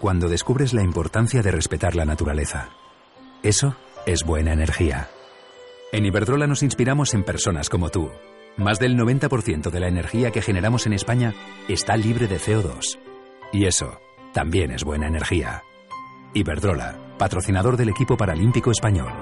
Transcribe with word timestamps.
cuando 0.00 0.28
descubres 0.28 0.72
la 0.74 0.82
importancia 0.82 1.42
de 1.42 1.50
respetar 1.50 1.94
la 1.96 2.04
naturaleza. 2.04 2.70
Eso 3.42 3.76
es 4.06 4.24
buena 4.24 4.52
energía. 4.52 5.08
En 5.92 6.04
Iberdrola 6.04 6.46
nos 6.46 6.62
inspiramos 6.62 7.14
en 7.14 7.24
personas 7.24 7.68
como 7.68 7.90
tú. 7.90 8.10
Más 8.56 8.78
del 8.78 8.96
90% 8.96 9.70
de 9.70 9.80
la 9.80 9.88
energía 9.88 10.30
que 10.30 10.42
generamos 10.42 10.86
en 10.86 10.94
España 10.94 11.34
está 11.68 11.96
libre 11.96 12.26
de 12.26 12.38
CO2. 12.38 12.98
Y 13.52 13.66
eso 13.66 14.00
también 14.32 14.70
es 14.70 14.84
buena 14.84 15.06
energía. 15.06 15.62
Iberdrola, 16.34 16.96
patrocinador 17.18 17.76
del 17.76 17.90
equipo 17.90 18.16
paralímpico 18.16 18.70
español. 18.70 19.12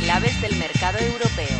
Claves 0.00 0.40
del 0.40 0.56
mercado 0.56 0.98
europeo. 0.98 1.58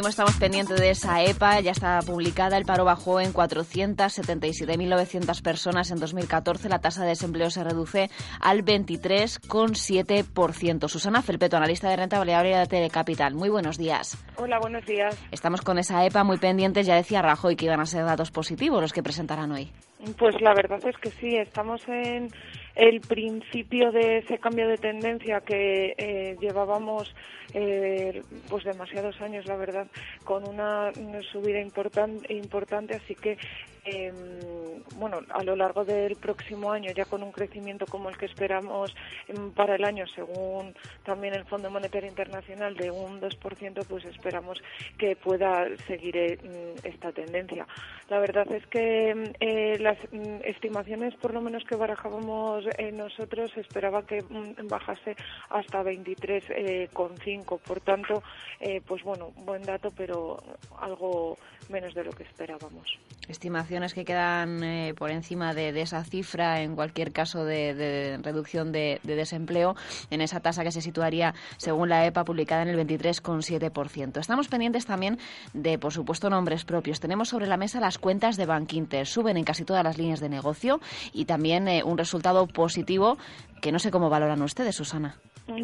Decimos, 0.00 0.12
estamos 0.12 0.36
pendientes 0.36 0.80
de 0.80 0.88
esa 0.88 1.22
EPA, 1.22 1.60
ya 1.60 1.72
está 1.72 2.00
publicada, 2.00 2.56
el 2.56 2.64
paro 2.64 2.86
bajó 2.86 3.20
en 3.20 3.34
477.900 3.34 5.42
personas 5.42 5.90
en 5.90 5.98
2014, 5.98 6.70
la 6.70 6.78
tasa 6.78 7.02
de 7.02 7.10
desempleo 7.10 7.50
se 7.50 7.62
reduce 7.62 8.08
al 8.40 8.64
23,7%. 8.64 10.88
Susana 10.88 11.20
Felpeto, 11.20 11.58
analista 11.58 11.90
de 11.90 11.96
renta 11.96 12.18
variable 12.18 12.56
de 12.56 12.66
Telecapital. 12.66 13.34
Muy 13.34 13.50
buenos 13.50 13.76
días. 13.76 14.16
Hola, 14.36 14.58
buenos 14.58 14.86
días. 14.86 15.14
Estamos 15.32 15.60
con 15.60 15.78
esa 15.78 16.02
EPA 16.06 16.24
muy 16.24 16.38
pendientes, 16.38 16.86
ya 16.86 16.94
decía 16.94 17.20
Rajoy 17.20 17.56
que 17.56 17.66
iban 17.66 17.80
a 17.80 17.86
ser 17.86 18.06
datos 18.06 18.30
positivos 18.30 18.80
los 18.80 18.94
que 18.94 19.02
presentarán 19.02 19.52
hoy. 19.52 19.70
Pues 20.16 20.40
la 20.40 20.54
verdad 20.54 20.80
es 20.86 20.96
que 20.96 21.10
sí, 21.10 21.36
estamos 21.36 21.86
en 21.86 22.28
el 22.74 23.00
principio 23.02 23.92
de 23.92 24.18
ese 24.18 24.38
cambio 24.38 24.66
de 24.66 24.78
tendencia 24.78 25.40
que 25.40 25.94
eh, 25.98 26.36
llevábamos 26.40 27.14
eh, 27.52 28.22
pues 28.48 28.64
demasiados 28.64 29.20
años, 29.20 29.44
la 29.46 29.56
verdad, 29.56 29.86
con 30.24 30.48
una, 30.48 30.90
subida 31.30 31.60
importante, 31.60 32.32
importante, 32.32 32.94
así 32.94 33.14
que 33.14 33.36
eh, 33.84 34.12
bueno, 34.96 35.20
a 35.30 35.42
lo 35.42 35.56
largo 35.56 35.84
del 35.84 36.16
próximo 36.16 36.72
año, 36.72 36.90
ya 36.92 37.04
con 37.04 37.22
un 37.22 37.32
crecimiento 37.32 37.86
como 37.86 38.08
el 38.08 38.16
que 38.16 38.26
esperamos 38.26 38.94
em, 39.28 39.52
para 39.52 39.74
el 39.74 39.84
año, 39.84 40.06
según 40.06 40.74
también 41.04 41.34
el 41.34 41.44
Fondo 41.44 41.70
Monetario 41.70 42.08
Internacional, 42.08 42.76
de 42.76 42.90
un 42.90 43.20
2%, 43.20 43.86
pues 43.86 44.04
esperamos 44.04 44.62
que 44.98 45.16
pueda 45.16 45.66
seguir 45.86 46.16
eh, 46.16 46.74
esta 46.84 47.12
tendencia. 47.12 47.66
La 48.08 48.18
verdad 48.18 48.50
es 48.52 48.66
que 48.66 49.10
em, 49.10 49.32
eh, 49.40 49.78
las 49.80 49.98
mm, 50.12 50.44
estimaciones, 50.44 51.14
por 51.16 51.32
lo 51.34 51.40
menos 51.40 51.64
que 51.64 51.76
barajábamos 51.76 52.64
eh, 52.78 52.92
nosotros, 52.92 53.56
esperaba 53.56 54.06
que 54.06 54.22
mm, 54.22 54.68
bajase 54.68 55.16
hasta 55.50 55.82
23,5. 55.82 57.58
por 57.60 57.80
tanto, 57.80 58.22
pues 58.86 59.02
bueno, 59.02 59.32
buen 59.36 59.62
dato, 59.62 59.90
pero 59.96 60.36
algo 60.80 61.36
menos 61.70 61.94
de 61.94 62.04
lo 62.04 62.12
que 62.12 62.24
esperábamos. 62.24 62.98
Estimaciones 63.28 63.94
que 63.94 64.04
quedan 64.04 64.62
eh, 64.70 64.94
por 64.94 65.10
encima 65.10 65.54
de, 65.54 65.78
esa 65.80 66.04
cifra 66.04 66.62
en 66.62 66.74
cualquier 66.74 67.12
caso 67.12 67.44
de, 67.44 68.18
reducción 68.22 68.72
de, 68.72 69.00
desempleo, 69.02 69.76
en 70.10 70.20
esa 70.20 70.40
tasa 70.40 70.62
que 70.64 70.72
se 70.72 70.80
situaría, 70.80 71.34
según 71.56 71.88
la 71.88 72.06
EPA, 72.06 72.24
publicada 72.24 72.62
en 72.62 72.68
el 72.68 72.86
23,7%. 72.86 74.18
Estamos 74.18 74.48
pendientes 74.48 74.86
también 74.86 75.18
de, 75.52 75.78
por 75.78 75.92
supuesto, 75.92 76.30
nombres 76.30 76.64
propios. 76.64 77.00
Tenemos 77.00 77.28
sobre 77.28 77.46
la 77.46 77.56
mesa 77.56 77.80
las 77.80 77.98
cuentas 77.98 78.36
de 78.36 78.46
Bank 78.46 78.72
Inter. 78.72 79.06
Suben 79.06 79.36
en 79.36 79.44
casi 79.44 79.64
todas 79.64 79.84
las 79.84 79.98
líneas 79.98 80.20
de 80.20 80.28
negocio 80.28 80.80
y 81.12 81.24
también 81.24 81.68
eh, 81.68 81.82
un 81.84 81.98
resultado 81.98 82.46
positivo 82.46 83.18
que 83.60 83.72
no 83.72 83.78
sé 83.78 83.90
cómo 83.90 84.08
valoran 84.08 84.42
ustedes, 84.42 84.76
Susana. 84.76 85.16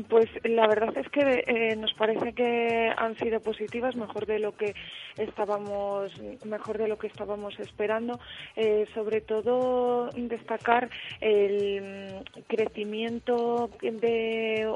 Pues 0.09 0.29
la 0.45 0.67
verdad 0.67 0.97
es 0.97 1.09
que 1.11 1.45
eh, 1.47 1.77
nos 1.77 1.93
parece 1.95 2.33
que 2.33 2.93
han 2.97 3.17
sido 3.17 3.41
positivas, 3.41 3.95
mejor 3.95 4.27
de 4.27 4.39
lo 4.39 4.57
que 4.57 4.75
estábamos, 5.17 6.13
mejor 6.45 6.79
de 6.79 6.89
lo 6.89 6.99
que 6.99 7.07
estábamos 7.07 7.59
esperando. 7.61 8.19
Eh, 8.57 8.87
sobre 8.95 9.21
todo 9.21 10.11
destacar 10.15 10.91
el 11.21 12.25
crecimiento 12.49 13.71
de 13.81 14.69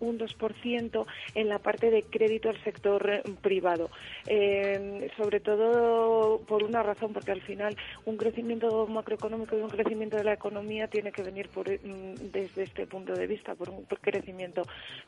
un 0.00 0.18
2% 0.18 1.06
en 1.34 1.48
la 1.48 1.58
parte 1.58 1.90
de 1.90 2.02
crédito 2.02 2.50
al 2.50 2.62
sector 2.62 3.22
privado. 3.40 3.90
Eh, 4.26 5.10
sobre 5.16 5.40
todo 5.40 6.40
por 6.46 6.62
una 6.64 6.82
razón, 6.82 7.12
porque 7.12 7.32
al 7.32 7.40
final 7.40 7.76
un 8.04 8.16
crecimiento 8.16 8.86
macroeconómico 8.86 9.56
y 9.56 9.62
un 9.62 9.70
crecimiento 9.70 10.16
de 10.16 10.24
la 10.24 10.34
economía 10.34 10.88
tiene 10.88 11.12
que 11.12 11.22
venir 11.22 11.48
por, 11.48 11.70
mm, 11.70 12.14
desde 12.32 12.64
este 12.64 12.86
punto 12.86 13.14
de 13.14 13.26
vista, 13.26 13.54
por 13.54 13.70
un 13.70 13.84
crecimiento 13.84 14.49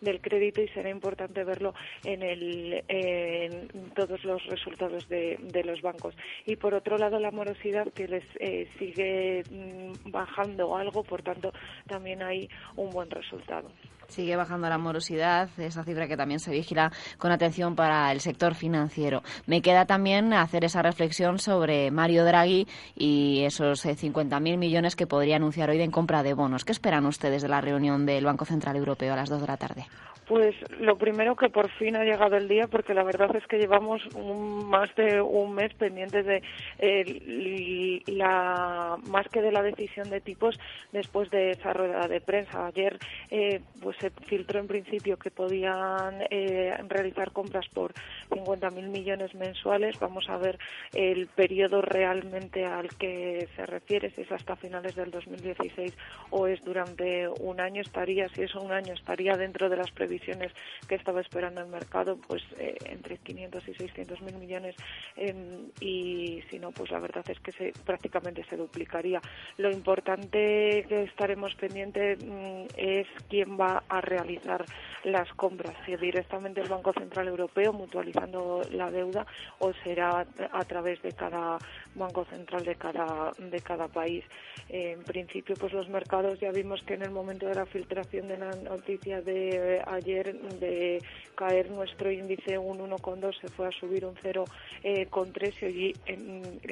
del 0.01 0.21
crédito 0.21 0.63
y 0.63 0.69
será 0.69 0.91
importante 0.91 1.45
verlo 1.45 1.75
en, 2.05 2.23
el, 2.23 2.85
en 2.89 3.69
todos 3.95 4.25
los 4.25 4.45
resultados 4.47 5.09
de, 5.09 5.63
los 5.65 5.81
bancos. 5.81 6.15
Y 6.47 6.57
por 6.57 6.75
otro 6.75 6.99
lado, 6.99 7.19
la 7.19 7.31
morosidad 7.31 7.93
que 7.93 8.09
les 8.09 8.25
eh, 8.41 8.69
sigue 8.79 9.43
mm, 9.51 10.11
bajando 10.11 10.77
algo, 10.77 11.05
por 11.05 11.23
tanto, 11.23 11.53
también 11.87 12.23
hay 12.23 12.49
un 12.77 12.91
buen 12.91 13.11
resultado. 13.11 13.71
Sigue 14.09 14.37
bajando 14.37 14.69
la 14.69 14.79
morosidad, 14.79 15.49
esa 15.59 15.85
cifra 15.85 16.09
que 16.09 16.17
también 16.17 16.41
se 16.41 16.51
vigila 16.51 16.93
con 17.19 17.33
atención 17.33 17.75
para 17.77 18.13
el 18.13 18.21
sector 18.21 18.55
financiero. 18.55 19.23
Me 19.47 19.63
queda 19.63 19.87
también 19.87 20.33
hacer 20.33 20.65
esa 20.65 20.83
reflexión 20.83 21.39
sobre 21.39 21.91
Mario 21.91 22.25
Draghi 22.25 22.67
y 22.97 23.43
esos 23.45 23.85
50.000 23.85 24.55
eh, 24.55 24.57
millones 24.57 24.97
que 24.97 25.07
podría 25.07 25.37
anunciar 25.37 25.71
hoy 25.71 25.81
en 25.81 25.91
compra 25.91 26.23
de 26.23 26.35
bonos. 26.35 26.65
¿Qué 26.65 26.73
esperan 26.73 27.07
ustedes 27.07 27.43
de 27.43 27.49
la 27.49 27.61
reunión 27.61 28.07
del 28.07 28.25
Banco 28.25 28.45
Central 28.45 28.77
Europeo 28.77 29.13
a 29.13 29.17
las 29.17 29.29
2 29.29 29.41
de 29.41 29.47
la 29.47 29.57
tarde? 29.57 29.87
Pues 30.27 30.55
lo 30.79 30.97
primero 30.97 31.35
que 31.35 31.49
por 31.49 31.69
fin 31.73 31.97
ha 31.97 32.05
llegado 32.05 32.37
el 32.37 32.49
día, 32.49 32.69
porque 32.69 32.95
la 32.95 33.03
verdad 33.03 33.35
es 33.35 33.45
que 33.49 33.59
llevamos 33.59 34.01
más 34.17 34.95
de 34.95 35.21
un 35.21 35.53
mes 35.55 35.75
pendientes 35.75 36.25
de 36.25 38.03
la 38.07 38.97
más 39.11 39.29
que 39.29 39.43
de 39.43 39.51
la 39.51 39.63
decisión 39.63 40.11
de 40.11 40.21
tipos 40.21 40.59
después 40.93 41.29
de 41.31 41.51
esa 41.51 41.73
rueda 41.73 42.07
de 42.07 42.21
prensa. 42.21 42.67
Ayer 42.67 42.99
eh, 43.31 43.61
pues 43.83 43.97
se 44.03 44.11
filtró 44.11 44.61
en 44.61 44.67
principio 44.67 45.17
que 45.17 45.31
podían 45.31 46.23
eh, 46.31 46.77
realizar 46.89 47.33
compras 47.33 47.67
por 47.73 47.95
50.000 48.31 48.89
millones 48.89 49.35
mensuales. 49.35 49.99
Vamos 49.99 50.29
a 50.29 50.37
ver 50.37 50.59
el 50.93 51.27
periodo 51.29 51.81
realmente 51.81 52.65
al 52.65 52.89
que 52.97 53.49
se 53.57 53.67
refiere, 53.67 54.11
si 54.11 54.21
es 54.21 54.31
hasta 54.33 54.57
finales 54.57 54.95
del 54.95 55.11
2016 55.11 55.97
o 56.31 56.47
es 56.47 56.63
durante 56.63 57.29
un 57.41 57.61
año. 57.61 57.81
Estaría, 57.81 58.29
si 58.29 58.43
es 58.43 58.55
un 58.55 58.71
año, 58.73 58.93
estaría 58.93 59.37
dentro 59.37 59.69
de 59.69 59.77
las 59.77 59.91
previsiones 59.91 60.13
visiones 60.13 60.53
que 60.89 60.95
estaba 60.97 61.21
esperando 61.21 61.61
el 61.63 61.69
mercado, 61.69 62.19
pues 62.29 62.43
eh, 62.59 62.77
entre 62.85 63.17
500 63.19 63.69
y 63.69 63.75
600 63.75 64.21
mil 64.23 64.37
millones 64.37 64.77
em, 65.17 65.71
y 65.81 66.43
si 66.51 66.59
no, 66.59 66.71
pues 66.71 66.91
la 66.91 67.01
verdad 67.01 67.25
es 67.29 67.41
que 67.41 67.53
se, 67.53 67.73
prácticamente 67.85 68.45
se 68.45 68.57
duplicaría. 68.57 69.21
Lo 69.57 69.71
importante 69.71 70.85
que 70.89 71.05
estaremos 71.05 71.55
pendientes 71.55 72.23
mm, 72.23 72.65
es 72.77 73.07
quién 73.29 73.59
va 73.59 73.82
a 73.89 74.01
realizar 74.01 74.65
las 75.05 75.33
compras, 75.35 75.75
si 75.85 75.97
directamente 75.97 76.61
el 76.61 76.69
Banco 76.69 76.93
Central 76.93 77.29
Europeo 77.29 77.73
mutualizando 77.73 78.63
la 78.71 78.91
deuda 78.91 79.27
o 79.59 79.73
será 79.85 80.27
a 80.53 80.65
través 80.65 81.03
de 81.03 81.13
cada 81.13 81.59
Banco 81.95 82.25
Central 82.25 82.65
de 82.65 82.75
cada, 82.77 83.33
de 83.39 83.61
cada 83.61 83.89
país. 83.89 84.25
En 84.69 85.03
principio, 85.03 85.55
pues 85.59 85.73
los 85.73 85.89
mercados 85.89 86.39
ya 86.41 86.51
vimos 86.51 86.83
que 86.83 86.95
en 86.95 87.03
el 87.03 87.11
momento 87.11 87.47
de 87.47 87.55
la 87.55 87.67
filtración 87.67 88.29
de 88.29 88.39
la 88.39 88.51
noticia 88.57 89.21
de 89.21 89.83
ayer 89.87 90.35
de 90.59 91.03
caer 91.35 91.71
nuestro 91.71 92.11
índice 92.11 92.59
un 92.59 92.79
1,2 92.79 93.41
se 93.41 93.49
fue 93.49 93.69
a 93.69 93.73
subir 93.73 94.05
un 94.05 94.15
0,3 94.15 95.55
eh, 95.63 95.69
y 95.69 95.95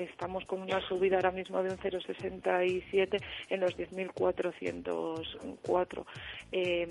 estamos 0.01 0.45
con 0.45 0.63
una 0.63 0.81
subida 0.87 1.17
ahora 1.17 1.31
mismo 1.31 1.63
de 1.63 1.71
un 1.71 1.79
0,67 1.79 3.23
en 3.49 3.61
los 3.61 3.77
10.404. 3.77 6.05
Eh, 6.53 6.89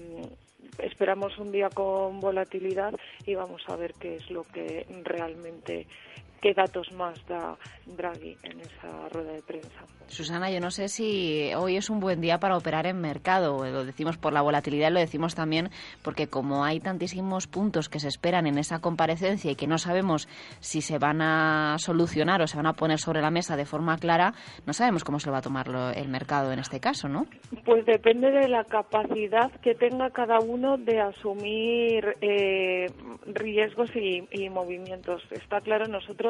esperamos 0.78 1.38
un 1.38 1.52
día 1.52 1.70
con 1.70 2.22
volatilidad 2.22 2.94
y 3.26 3.36
vamos 3.36 3.62
a 3.68 3.76
ver 3.76 3.96
qué 3.96 4.18
es 4.18 4.30
lo 4.30 4.44
que 4.46 4.86
realmente 5.04 5.88
qué 6.42 6.54
datos 6.54 6.92
más 6.94 7.26
da 7.28 7.58
Draghi 7.86 8.38
en 8.44 8.60
esa 8.62 9.10
rueda 9.12 9.34
de 9.34 9.42
prensa. 9.42 9.86
Susana, 10.08 10.50
yo 10.50 10.60
no 10.60 10.72
sé 10.72 10.90
si 10.90 11.52
hoy 11.56 11.78
es 11.78 11.90
un 11.90 12.00
buen 12.00 12.20
día 12.20 12.40
para 12.40 12.58
operar 12.58 12.88
en 12.88 13.00
mercado. 13.00 13.64
Lo 13.64 13.86
decimos 13.86 14.18
por 14.18 14.34
la 14.34 14.42
volatilidad, 14.42 14.92
lo 14.92 15.00
decimos 15.00 15.36
también 15.36 15.70
porque 16.04 16.28
como 16.28 16.64
hay 16.64 16.80
tantísimos 16.80 17.46
puntos 17.46 17.90
que 17.90 18.00
se 18.00 18.08
esperan 18.08 18.48
en 18.48 18.58
esa 18.58 18.80
comparecencia 18.80 19.52
y 19.52 19.56
que 19.56 19.68
no 19.68 19.78
sabemos 19.78 20.28
si 20.60 20.82
se 20.82 20.98
van 20.98 21.22
a 21.22 21.76
solucionar 21.78 22.42
o 22.42 22.48
se 22.48 22.58
van 22.58 22.66
a 22.66 22.74
poner 22.74 23.00
sobre 23.00 23.22
la 23.22 23.30
mesa 23.30 23.56
de 23.56 23.66
forma 23.66 23.98
clara, 23.98 24.34
no 24.66 24.74
sabemos 24.74 25.04
cómo 25.04 25.20
se 25.20 25.28
lo 25.28 25.34
va 25.34 25.40
a 25.40 25.44
tomar 25.44 25.68
el 25.96 26.10
mercado 26.10 26.52
en 26.52 26.60
este 26.60 26.80
caso, 26.80 27.08
¿no? 27.08 27.28
Pues 27.64 27.86
depende 27.86 28.32
de 28.32 28.48
la 28.48 28.64
capacidad 28.64 29.52
que 29.62 29.76
tenga 29.76 30.10
cada 30.10 30.40
uno 30.40 30.78
de 30.78 31.00
asumir 31.02 32.16
eh, 32.22 32.88
riesgos 33.26 33.92
y, 33.96 34.50
movimientos. 34.50 35.22
Está 35.32 35.62
claro, 35.62 35.86
nosotros 35.88 36.29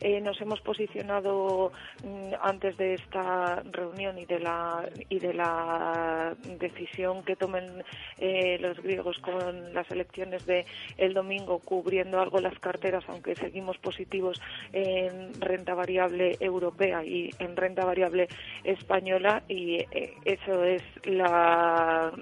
eh, 0.00 0.20
nos 0.20 0.40
hemos 0.40 0.60
posicionado 0.60 1.72
mm, 2.04 2.34
antes 2.42 2.76
de 2.76 2.94
esta 2.94 3.62
reunión 3.70 4.18
y 4.18 4.26
de 4.26 4.40
la 4.40 4.88
y 5.08 5.18
de 5.18 5.34
la 5.34 6.34
decisión 6.58 7.22
que 7.22 7.36
tomen 7.36 7.84
eh, 8.18 8.58
los 8.60 8.78
griegos 8.82 9.18
con 9.18 9.74
las 9.74 9.90
elecciones 9.90 10.46
de 10.46 10.66
el 10.96 11.14
domingo, 11.14 11.58
cubriendo 11.60 12.20
algo 12.20 12.40
las 12.40 12.58
carteras, 12.58 13.04
aunque 13.08 13.34
seguimos 13.34 13.78
positivos 13.78 14.40
en 14.72 15.32
renta 15.40 15.74
variable 15.74 16.36
europea 16.40 17.04
y 17.04 17.30
en 17.38 17.56
renta 17.56 17.84
variable 17.84 18.28
española 18.64 19.42
y 19.48 19.78
eso 20.24 20.64
es 20.64 20.82
la, 21.04 22.12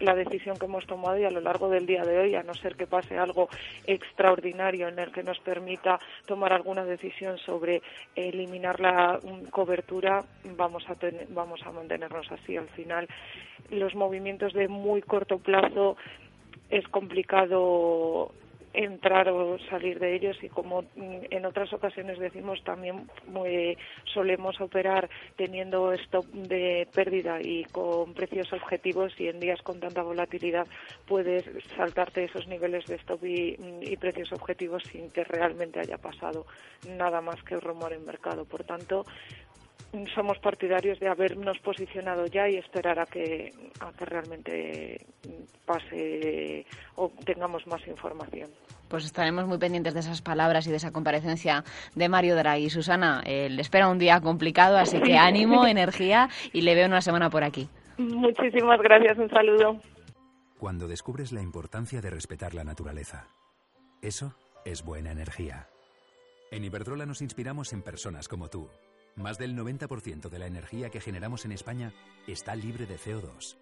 la 0.00 0.14
decisión 0.14 0.56
que 0.56 0.66
hemos 0.66 0.86
tomado 0.86 1.18
y 1.18 1.24
a 1.24 1.30
lo 1.30 1.40
largo 1.40 1.68
del 1.68 1.86
día 1.86 2.02
de 2.02 2.18
hoy, 2.18 2.34
a 2.34 2.42
no 2.42 2.54
ser 2.54 2.76
que 2.76 2.86
pase 2.86 3.18
algo 3.18 3.48
extraordinario 3.86 4.88
en 4.88 4.98
el 4.98 5.12
que 5.12 5.22
nos 5.22 5.38
permita 5.40 5.98
tomar 6.26 6.52
alguna 6.66 6.84
decisión 6.84 7.38
sobre 7.38 7.80
eliminar 8.16 8.80
la 8.80 9.20
cobertura, 9.52 10.24
vamos 10.56 10.84
a, 10.88 10.96
vamos 11.28 11.62
a 11.64 11.70
mantenernos 11.70 12.26
así. 12.32 12.56
Al 12.56 12.68
final, 12.70 13.06
los 13.70 13.94
movimientos 13.94 14.52
de 14.52 14.66
muy 14.66 15.00
corto 15.00 15.38
plazo 15.38 15.96
es 16.68 16.86
complicado 16.88 18.32
entrar 18.76 19.28
o 19.30 19.58
salir 19.70 19.98
de 19.98 20.14
ellos 20.14 20.36
y 20.42 20.48
como 20.48 20.84
en 20.94 21.46
otras 21.46 21.72
ocasiones 21.72 22.18
decimos 22.18 22.62
también 22.62 23.08
solemos 24.12 24.60
operar 24.60 25.08
teniendo 25.36 25.92
stop 25.92 26.26
de 26.26 26.86
pérdida 26.94 27.40
y 27.40 27.64
con 27.64 28.12
precios 28.12 28.52
objetivos 28.52 29.18
y 29.18 29.28
en 29.28 29.40
días 29.40 29.62
con 29.62 29.80
tanta 29.80 30.02
volatilidad 30.02 30.66
puedes 31.06 31.44
saltarte 31.74 32.24
esos 32.24 32.46
niveles 32.48 32.84
de 32.86 32.96
stop 32.96 33.24
y, 33.24 33.56
y 33.80 33.96
precios 33.96 34.30
objetivos 34.32 34.82
sin 34.84 35.10
que 35.10 35.24
realmente 35.24 35.80
haya 35.80 35.96
pasado 35.96 36.46
nada 36.86 37.22
más 37.22 37.42
que 37.42 37.56
rumor 37.56 37.94
en 37.94 38.04
mercado. 38.04 38.44
Por 38.44 38.64
tanto, 38.64 39.04
somos 40.14 40.38
partidarios 40.38 41.00
de 41.00 41.08
habernos 41.08 41.58
posicionado 41.58 42.26
ya 42.26 42.48
y 42.48 42.56
esperar 42.56 42.98
a 42.98 43.06
que, 43.06 43.50
a 43.80 43.92
que 43.92 44.04
realmente 44.04 45.06
pase 45.64 46.66
o 46.96 47.10
tengamos 47.24 47.66
más 47.66 47.86
información. 47.86 48.50
Pues 48.88 49.04
estaremos 49.04 49.46
muy 49.46 49.58
pendientes 49.58 49.94
de 49.94 50.00
esas 50.00 50.22
palabras 50.22 50.66
y 50.66 50.70
de 50.70 50.76
esa 50.76 50.92
comparecencia 50.92 51.64
de 51.94 52.08
Mario 52.08 52.36
Draghi. 52.36 52.70
Susana, 52.70 53.22
eh, 53.24 53.48
le 53.50 53.62
espera 53.62 53.88
un 53.88 53.98
día 53.98 54.20
complicado, 54.20 54.76
así 54.76 55.00
que 55.00 55.16
ánimo, 55.16 55.66
energía 55.66 56.28
y 56.52 56.62
le 56.62 56.74
veo 56.74 56.86
una 56.86 57.00
semana 57.00 57.30
por 57.30 57.42
aquí. 57.42 57.68
Muchísimas 57.98 58.80
gracias, 58.80 59.18
un 59.18 59.30
saludo. 59.30 59.80
Cuando 60.58 60.86
descubres 60.86 61.32
la 61.32 61.42
importancia 61.42 62.00
de 62.00 62.10
respetar 62.10 62.54
la 62.54 62.64
naturaleza, 62.64 63.26
eso 64.02 64.34
es 64.64 64.84
buena 64.84 65.10
energía. 65.10 65.68
En 66.50 66.64
Iberdrola 66.64 67.06
nos 67.06 67.22
inspiramos 67.22 67.72
en 67.72 67.82
personas 67.82 68.28
como 68.28 68.48
tú 68.48 68.68
más 69.16 69.38
del 69.38 69.56
90% 69.56 70.28
de 70.28 70.38
la 70.38 70.46
energía 70.46 70.90
que 70.90 71.00
generamos 71.00 71.44
en 71.44 71.52
España 71.52 71.92
está 72.26 72.54
libre 72.54 72.86
de 72.86 72.98
CO2. 72.98 73.56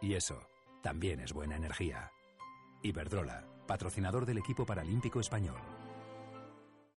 Y 0.00 0.14
eso 0.14 0.40
también 0.82 1.20
es 1.20 1.32
buena 1.32 1.56
energía. 1.56 2.10
Iberdrola, 2.82 3.46
patrocinador 3.66 4.26
del 4.26 4.38
equipo 4.38 4.66
paralímpico 4.66 5.20
español. 5.20 5.75